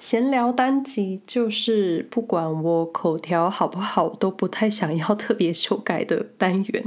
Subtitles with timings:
[0.00, 6.82] 闲聊单集就是不管我口条好不好，都不太想要特别修改的单元。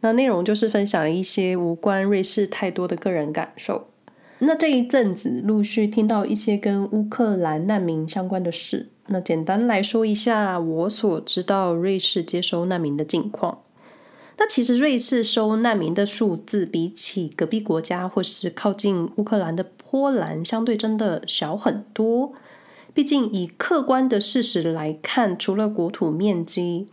[0.00, 3.86] 那内容就是分享一些无关瑞士太多的个人感受。
[4.40, 8.90] 那这一阵子陆续听到一些跟乌克兰难民相关的事。
[9.06, 13.60] 那简单来说一下我所知道瑞士接收难民的近况。
[14.36, 22.32] 那其实瑞士收难民的数字比起隔壁国家或是靠近乌克兰的波兰，相对真的小很多。
[22.92, 26.88] 毕竟以客观的事实来看，除了国土面积，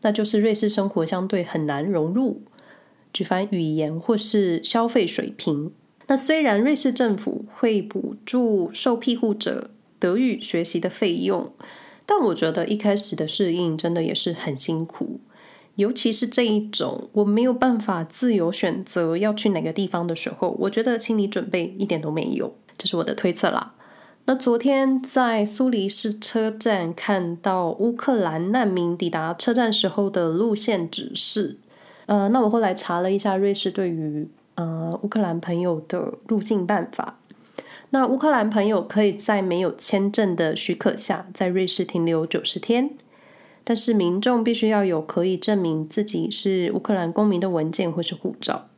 [0.00, 2.42] 那就是瑞士生活相对很难融入，
[3.12, 5.72] 举凡语言或是消费水平。
[6.08, 11.52] 那虽然瑞士政府会补助受庇护者德语学习的费用，
[12.04, 15.20] 但我觉得一开始的适应真的也是很辛苦。
[15.76, 23.74] 尤其是这一种我没有办法自由选择要去哪个地方的时候，我觉得心理准备一点都没有，这是我的推测啦。
[24.26, 31.58] 那昨天在苏黎世车站看到乌克兰难民抵达车站时候的路线指示，
[32.06, 37.18] 呃，那我后来查了一下瑞士对于呃乌克兰朋友的入境办法，
[37.90, 42.90] 那乌克兰朋友可以在没有签证的许可下，在瑞士停留九十天。
[43.64, 48.68] 但是民众必须要有可以证明自己是乌克兰公民的文件或是护照，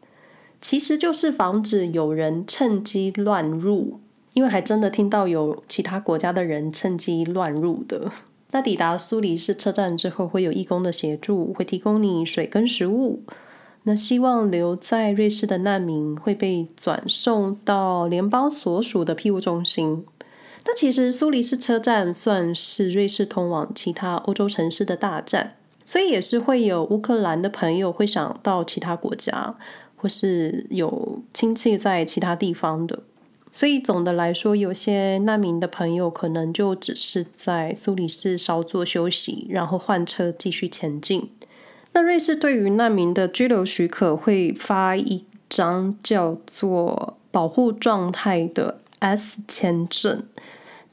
[0.61, 4.01] 其实就是防止有人趁机乱入，
[4.35, 8.11] 因为还真的听到有其他国家的人趁机乱入的。
[8.51, 13.23] 那抵达苏黎世车站之后，会有义工的协助，会提供你水跟食物。
[13.83, 20.05] 那希望留在瑞士的难民会被转送到联邦所属的庇护中心。
[20.67, 29.55] 那其实苏黎世车站算是瑞士通往其他欧洲城市的大站，所以也是会有乌克兰的朋友会想到其他国家，
[29.97, 33.01] 或是有亲戚在其他地方的。
[33.53, 41.31] 所以总的来说，有些难民的朋友可能就只是在苏黎世稍作休息，然后换车继续前进。
[41.93, 50.25] 那瑞士对于难民的居留许可会发一张叫做保护状态的 S 签证。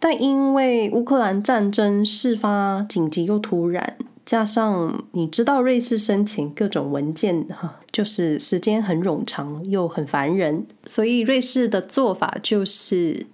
[0.03, 13.27] 但因为乌克兰战争事发紧急又突然，加上你知道瑞士申请各种文件哈，就是时间很冗长又很烦人，所以瑞士的做法就是，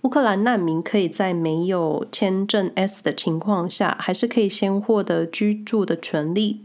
[0.00, 6.62] 乌克兰难民可以在没有签证 S 的情况下，还是可以先获得居住的权利，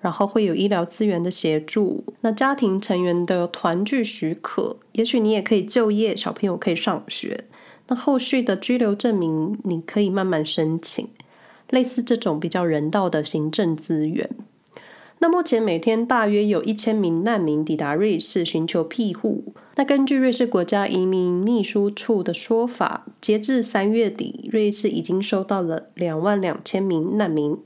[0.00, 7.46] 然后会有医疗资源的协助，那家庭成员的团聚许可，也许你也可以就业，小朋友可以上学。
[7.88, 11.08] 那后续的居留证明，你可以慢慢申请，
[11.70, 14.30] 类似这种比较人道的行政资源。
[15.18, 19.44] 那目前每天大约有一千名难民抵达瑞士寻求庇护。
[19.76, 27.58] 那根据瑞士国家移民秘书处的说法，截至三月底，瑞士已经收到了两万两千名难民。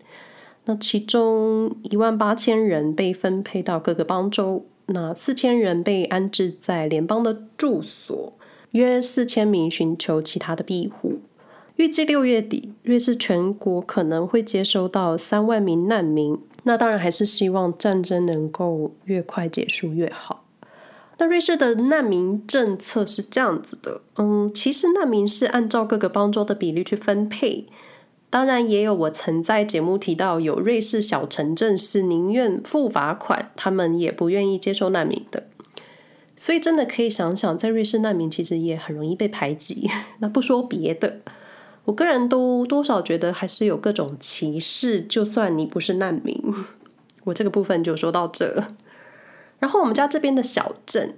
[0.64, 8.32] 那其中一万八千人被分配到各个邦州，那四千人被安置在联邦的住所。
[8.72, 11.20] 约四千名寻求其他的庇护。
[11.76, 16.38] 预计六月底，瑞士全国可能会接收到三万名难民。
[16.64, 20.44] 那当然还是希望战争能够越快结束越好。
[21.18, 27.66] 那瑞士的难民政策是这样子的，嗯，其实难民是按照各个邦州的比例去分配。
[28.30, 35.47] 当然，也有我曾在节目提到，有瑞士小城镇是宁愿付罚款，他们也不愿意接受难民的。
[36.38, 39.90] 所以真的可以想想，在瑞士难民其实也很容易被排挤。
[40.20, 41.18] 那不说别的，
[41.84, 45.02] 我个人都多少觉得还是有各种歧视。
[45.02, 46.40] 就算你不是难民，
[47.24, 48.64] 我这个部分就说到这。
[49.58, 51.16] 然后我们家这边的小镇，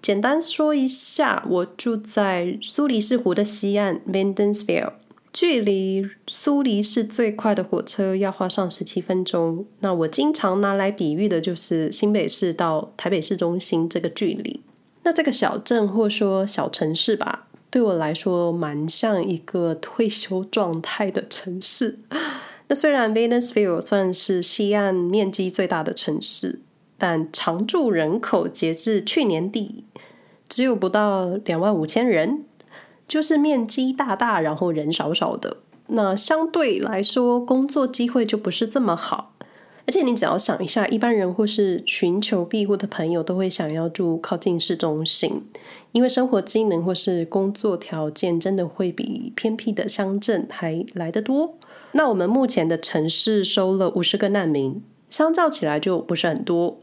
[0.00, 4.92] 简单说一下，我住在苏黎世湖的西岸 Wädensweiler
[5.34, 9.66] 距离苏黎世最快的火车要花上十七分钟。
[9.80, 14.60] 那我经常拿来比喻的就是新北市到台北市中心这个距离。
[15.02, 21.98] 那这个小镇或说小城市吧，对我来说蛮像一个退休状态的城市。
[22.68, 26.60] 那虽然 Venusville 算是西岸面积最大的城市，
[26.96, 29.82] 但常住人口截至去年底
[30.48, 32.44] 只有不到两万五千人。
[33.06, 35.58] 就是面积大大，然后人少少的，
[35.88, 39.32] 那相对来说工作机会就不是这么好。
[39.86, 45.42] 而且你只要想一下，一般人或是寻求庇护的朋友都会想要住靠近市中心，
[45.92, 51.54] 因为生活机能或是工作条件真的会比偏僻的乡镇还来得多。
[51.92, 56.80] 那我们目前的城市收了五十个难民，相较起来就不是很多。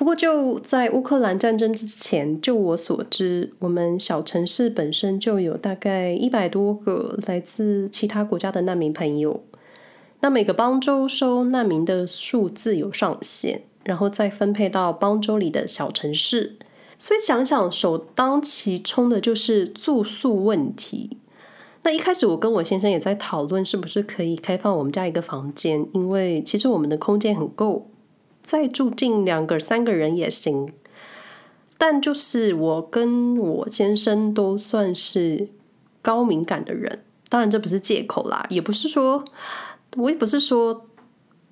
[0.00, 9.42] 不过就在乌克兰战争之前，就我所知，我们小城市本身就有大概一百多个来自其他国家的难民朋友。
[10.20, 16.56] 那每个邦州收难民的数字有上限，然后再分配到邦州里的小城市。
[16.96, 21.18] 所以想想，首当其冲的就是住宿问题。
[21.82, 27.89] 那一开始我跟我先生也在讨论，是不是可以开放我们家一个房间，因为其实我们的空间很够。
[28.50, 30.72] 再住进两个、三个人也行，
[31.78, 35.50] 但就是我跟我先生都算是
[36.02, 39.24] 高敏感的人，当然这不是借口啦，也不是说，
[39.96, 40.84] 我也不是说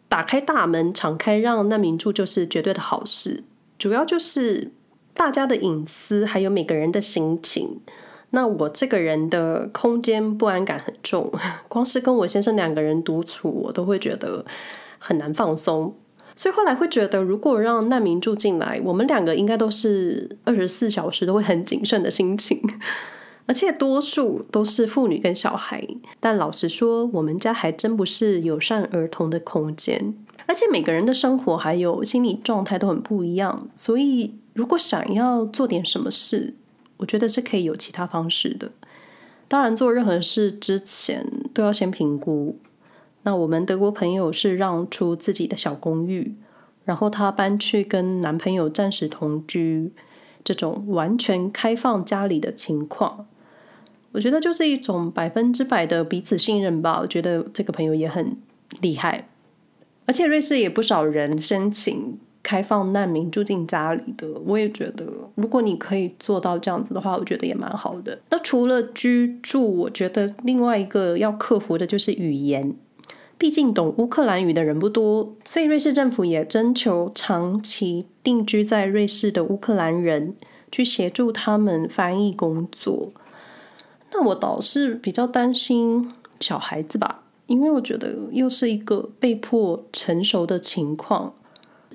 [0.08, 3.44] 打开大门、敞开让难民住就是绝对的好事，
[3.78, 4.72] 主要就是
[5.14, 7.80] 大家的隐私还有每个人的心情。
[8.30, 11.32] 那我这个人的空间不安感很重，
[11.68, 14.44] 光是跟我先生两个人独处，我都会觉得
[14.98, 15.94] 很难放松。
[16.38, 22.62] 所以后来会觉得，如果让难民住进来，我们两个应该都是二十四小时都会很谨慎的心情，
[23.46, 25.84] 而且多数都是妇女跟小孩。
[26.20, 30.14] 但老实说，我们家还真不是友善儿童的空间，
[30.46, 33.68] 而且每个人的生活还有心理状态都很不一样。
[33.74, 36.54] 所以如果想要做点什么事，
[36.98, 38.70] 我觉得是可以有其他方式的。
[39.48, 42.56] 当然，做任何事之前都要先评估。
[43.28, 46.34] 那我们德国朋友是让出自己的小公寓，
[46.86, 49.92] 然后她搬去跟男朋友暂时同居，
[50.42, 53.26] 这种完全开放家里的情况，
[54.12, 57.00] 我觉得就是一种百分之百的彼此信任吧。
[57.02, 58.34] 我觉得这个朋友也很
[58.80, 59.28] 厉害，
[60.06, 64.26] 而且瑞士也不少人申请开放难民住进家里的。
[64.46, 65.04] 我也觉得，
[65.34, 68.18] 如果你可以做到这样子的话，我觉得也蛮好的。
[68.30, 72.74] 那除了居住，我觉得另外一个要克服的就是语言。
[73.38, 80.34] 毕竟懂乌克兰语的人不多，所以瑞士政府也征求长期定居在瑞士的乌克兰人
[80.72, 83.12] 去协助他们翻译工作。
[84.10, 91.32] 那我倒是比较担心小孩子吧，因为我觉得又是一个被迫成熟的情况。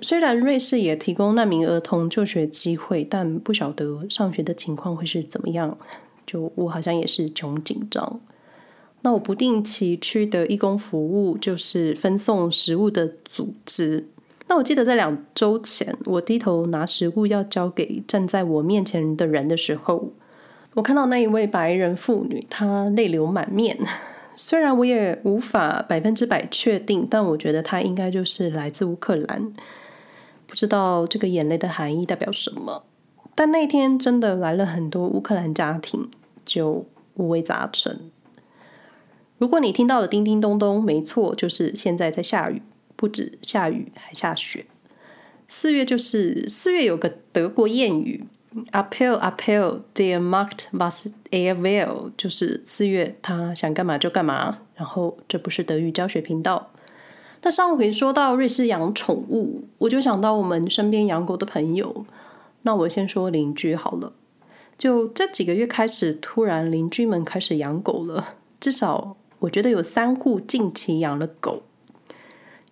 [0.01, 5.77] 虽然瑞士也提供难民儿童就学机会，但不晓得上学的情况会是怎么样。
[6.25, 8.21] 就我好像也是穷紧张。
[9.03, 14.07] 那我不定期去的义工服务就是分送食物的组织。
[14.47, 20.11] 那我记得在两周前，我低头拿食物要交给站在我面前的人的时候，
[20.73, 23.77] 我看到那一位白人妇女，她泪流满面。
[24.35, 29.53] 虽然我也无法百分之百确定，但我觉得她应该就是来自乌克兰。
[30.47, 32.83] 不知道这个眼泪的含义代表什么，
[33.35, 36.09] 但那天真的来了很多乌克兰家庭，
[36.45, 36.85] 就
[37.15, 37.99] 五味杂陈。
[39.37, 42.61] 如果你听到了叮叮咚咚，没错，就是现在在下雨，
[42.95, 44.65] 不止下雨，还下雪。
[45.47, 48.23] 四月就是四月，有个德国谚语
[48.71, 54.59] ，April April der Markt was er will，就是四月他想干嘛就干嘛。
[54.75, 56.71] 然后这不是德语教学频道。
[57.41, 62.05] 那上回说到瑞士养宠物，我就想到我们身边养狗的朋友。
[62.61, 64.13] 那我先说邻居好了，
[64.77, 69.17] 就这几个月开始，突然邻居们开始养狗了，至少。
[69.43, 71.63] 我觉得有三户近期养了狗，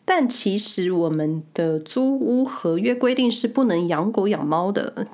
[0.05, 5.07] 但其实我们的租屋合约规定是不能养狗养猫的。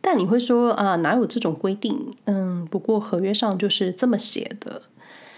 [0.00, 2.14] 但你会说啊，哪有这种规定？
[2.26, 4.82] 嗯，不过合约上就是这么写的。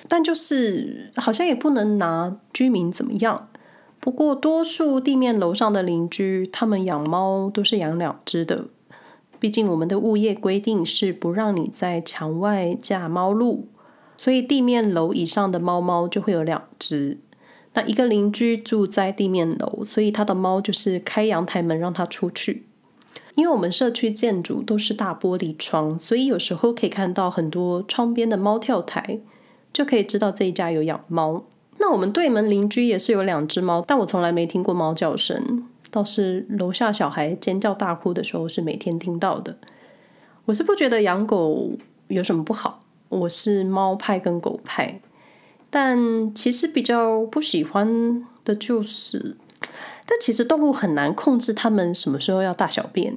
[0.06, 3.48] 但就是好像也不能拿居民怎么样。
[4.00, 8.66] 不过多数地面楼上的邻居，他们养猫都是养两只的。
[9.38, 13.68] 毕竟我们的物业规定是不让你在墙外架猫路。
[14.18, 17.16] 所以地面楼以上的猫猫就会有两只。
[17.72, 22.64] 那一个邻居住在地面楼，所以他的猫就是开阳台门让它出去。
[23.36, 29.20] 因为我们社区建筑都是大玻璃窗，所以有时候可以看到很多窗边的猫跳台，
[29.72, 31.44] 就可以知道这一家有养猫。
[31.78, 39.56] 那我们对门邻居也是有两只猫，但我从来没听过猫叫声，倒是楼下小孩尖叫大哭的时候是每天听到的。
[40.46, 41.70] 我是不觉得养狗
[42.08, 42.82] 有什么不好。
[43.08, 45.00] 我是猫派跟狗派，
[45.70, 49.36] 但其实比较不喜欢的就是，
[50.06, 53.16] 但其实动物很难控制它们什么时候要大小便，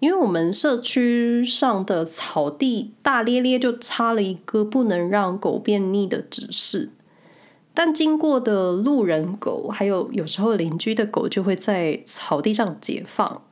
[0.00, 6.90] 因为我们社区上的草地大咧咧就插了一个不能让狗便溺的指示，
[7.74, 13.42] 但经过的路人狗还有有时候邻居的狗就会在草地上解放，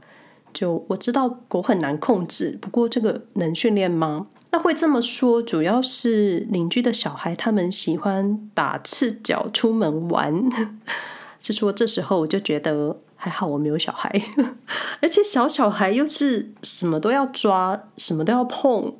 [0.52, 4.26] 就我知道狗很难控制，不过这个能训练吗？
[4.56, 10.50] 那会这么说，主要是邻居的小孩他们喜欢打赤脚出门玩，
[11.38, 14.10] 是说这时候我就觉得还好我没有小孩，
[15.02, 18.94] 而且小小孩又是什么都要抓，什么都要碰，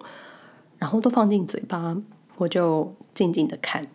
[0.76, 1.96] 然后都放进嘴巴，
[2.36, 3.86] 我就静静的看。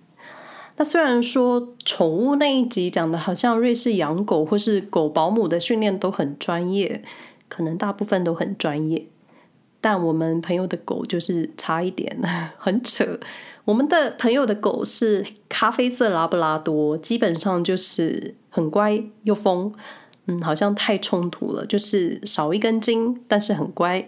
[0.78, 7.04] 那虽然说宠物那一集讲的好像瑞士养狗或是狗保姆的训练都很专业，
[7.48, 9.06] 可能大部分都很专业，
[9.82, 12.18] 但我们朋友的狗就是差一点，
[12.58, 13.20] 很扯。
[13.66, 19.72] 我们的朋友的狗是咖啡色拉布拉多，基本上就是很乖又疯，
[20.28, 24.08] 嗯，好像太冲突了，就是少一根筋，但是很乖。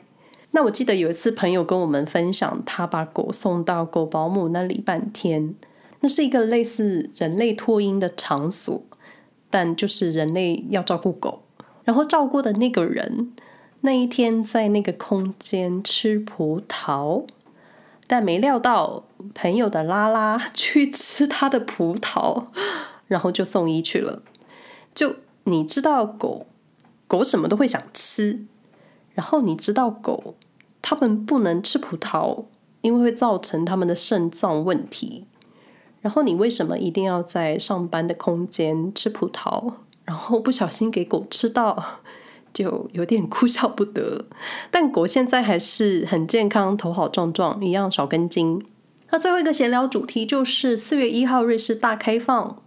[0.52, 5.56] 那我记得有一次朋友跟我们分享，他把狗送到狗保姆那里半天。
[6.02, 8.84] 那是一个类似人类托婴的场所，
[9.50, 11.44] 但就是人类要照顾狗，
[11.84, 13.32] 然后照顾的那个人
[13.86, 17.26] 那一天在那个空间吃葡萄，
[18.08, 19.04] 但没料到
[19.36, 22.46] 朋友的拉拉去吃他的葡萄，
[23.08, 24.24] 然后就送医去了。
[24.96, 26.46] 就你知道狗
[27.08, 28.46] 狗什么都会想吃，
[29.14, 30.36] 然后你知道狗
[30.82, 32.46] 它们不能吃葡萄，
[32.80, 35.26] 因为会造成它们的肾脏问题。
[36.00, 39.74] 然后你为什么一定要在上班的空间吃葡萄？
[40.06, 42.00] 然后不小心给狗吃到，
[42.54, 44.26] 就有点哭笑不得。
[44.70, 48.64] 但狗现在还是很健康，头好壮壮，一样少根筋。
[49.10, 52.62] 那最后一个闲聊主题就是四月一号瑞士大开放，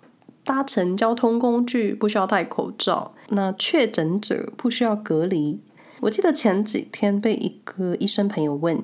[0.45, 5.61] 搭乘交通工具不需要戴口罩，那确诊者不需要隔离。
[6.00, 8.81] 我记得前几天被一个医生朋友问。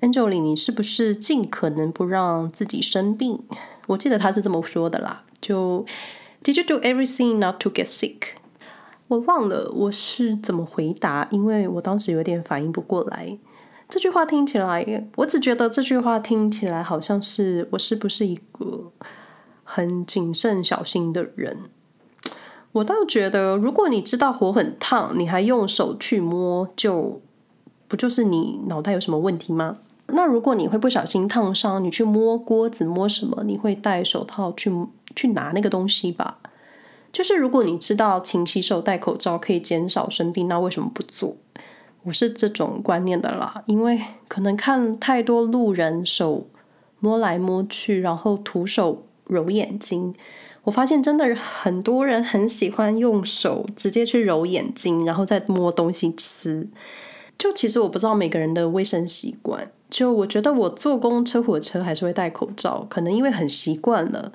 [0.00, 3.38] ，Angeli，你是不是尽可能不让自己生病？
[3.86, 5.24] 我记得他是这么说的啦。
[5.40, 5.84] 就
[6.42, 8.39] Did you do everything not to get sick？
[9.10, 13.36] 我忘了我是怎么回答，因为我当时有点反应不过来。
[13.88, 18.92] 这句话听起来，我只觉得这句话听起来好像是我是不是一个
[19.64, 21.58] 很谨慎小心的人？
[22.70, 27.20] 我倒觉得，如果你知道火很烫，你还用手去摸，就
[27.88, 29.78] 不就是你脑袋有什么问题吗？
[30.06, 33.42] 那如果你会不小心烫伤，你去摸锅子摸什么？
[33.42, 34.70] 你会戴手套去
[35.16, 36.38] 去拿那个东西吧？
[37.12, 41.36] 就是如果你知道勤洗手、戴口罩可以减少生病，那为什么不做？
[42.04, 46.46] 我是这种观念的啦，因为可能看太多路人手
[46.98, 50.14] 摸来摸去，然后徒手揉眼睛，
[50.64, 56.68] 我发现真的很多人很喜欢用手直接去揉眼睛，然后再摸东西吃。
[57.36, 59.70] 就其实我不知道每个人的卫生习惯。
[59.90, 64.32] 就我觉得我坐公车、火车还是会戴口罩，可能因为很习惯了，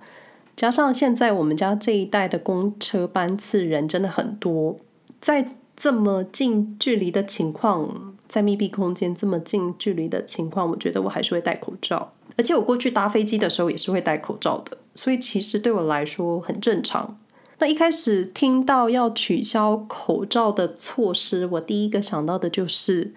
[0.55, 4.79] 加上现在我们家这一带的公车班次人真的很多，
[5.19, 17.17] 在这么近距离的情况，在密闭空间这么近距离的情况，我觉得我还是会戴口罩，而且我过去搭飞机的时候也是会戴口罩的，所以其实对我来说很正常。
[17.59, 23.13] 那一开始听到要取消口罩的措施，我第一个想到的就是。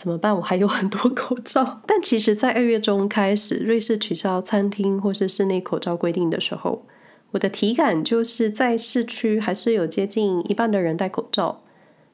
[0.00, 0.34] 怎么办？
[0.34, 1.78] 我还有很多口罩。
[1.86, 6.86] 但其实，在二月中开始，瑞士取消餐厅或是室内口罩规定的时候，
[7.32, 11.60] 我的体感就是在市区还是有接近一半的人戴口罩。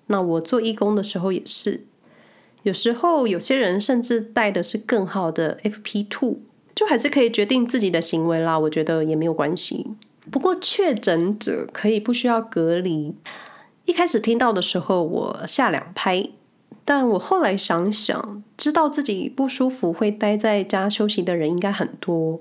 [0.09, 1.87] 那我做义工的时候也是，
[2.64, 6.38] 有时候有些人甚至戴的是更好的 FP2，
[6.75, 8.59] 就还是可以决定自己的行为啦。
[8.59, 9.87] 我觉得也没有关系。
[10.33, 13.14] 不过确诊者可以不需要隔离。
[13.85, 16.28] 一开始听到的时候，我吓两拍。
[16.87, 22.40] 但我后来想想，知道自己不舒服会待在家休息的人应该很多，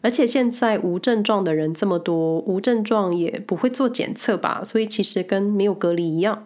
[0.00, 6.44] 而且现在无症状的人这么多，无症状也不会做检测吧，所以其实跟没有隔离一样。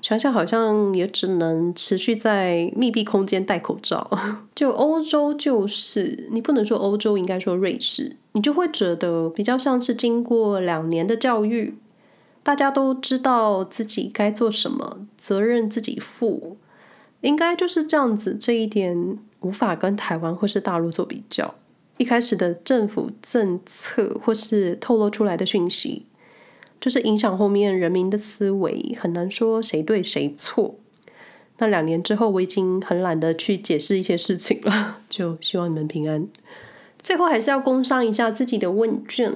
[0.00, 4.10] 想想好像也只能持续在密闭空间戴口罩。
[4.54, 11.74] 就欧洲就是，你不能说欧洲，应该说瑞士，你就会觉得比较像是经过两年的教育。
[12.42, 16.56] 大家都知道自己该做什么，责任自己负，
[17.20, 18.34] 应该就是这样子。
[18.34, 21.54] 这一点无法跟台湾或是大陆做比较。
[21.98, 26.06] 一开始的政府政策或是透露出来的讯息，
[26.80, 30.74] 就是影响后面人民的思维，很难说谁对谁错。
[31.58, 36.26] 那两年之后，我已经很懒得去解释一些事情了， 就希望你们平安。
[37.00, 39.32] 最后还是要工商一下自己的问卷。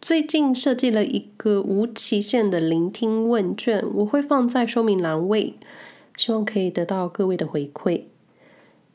[0.00, 5.54] 最近设计了一个无期限的聆听问卷，我会放在说明栏位，
[6.16, 8.04] 希望可以得到各位的回馈。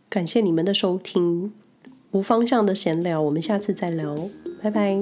[0.10, 1.52] 感谢你们的收听，
[2.12, 4.16] 无方向的闲聊，我们下次再聊，
[4.62, 5.02] 拜拜。